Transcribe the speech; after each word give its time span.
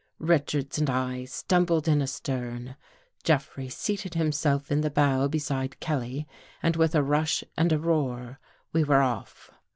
Richards 0.17 0.79
and 0.79 0.89
I 0.89 1.27
tumbled 1.47 1.87
in 1.87 2.01
astern. 2.01 2.75
Jeffrey 3.23 3.69
seated 3.69 4.15
himself 4.15 4.71
in 4.71 4.81
the 4.81 4.89
bow 4.89 5.27
beside 5.27 5.79
Kelly 5.79 6.27
and 6.63 6.75
with 6.75 6.95
a 6.95 7.03
rush 7.03 7.43
and 7.55 7.71
a 7.71 7.77
roar, 7.77 8.39
we 8.73 8.83
were 8.83 9.03
off. 9.03 9.51